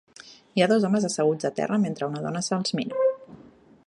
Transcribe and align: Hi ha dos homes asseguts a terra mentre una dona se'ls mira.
Hi 0.59 0.63
ha 0.65 0.67
dos 0.71 0.87
homes 0.87 1.05
asseguts 1.09 1.49
a 1.49 1.53
terra 1.61 1.79
mentre 1.83 2.09
una 2.13 2.23
dona 2.25 2.41
se'ls 2.49 2.77
mira. 2.81 3.07